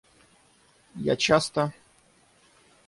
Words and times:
Я 1.11 1.15
часто... 1.25 1.71